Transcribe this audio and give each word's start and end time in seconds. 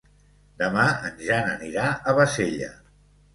Demà 0.61 0.85
en 1.09 1.19
Jan 1.27 1.51
anirà 1.51 1.85
a 2.13 2.17
Bassella. 2.21 2.73